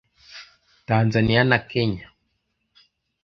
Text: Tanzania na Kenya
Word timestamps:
Tanzania 0.87 1.43
na 1.49 1.57
Kenya 1.69 2.07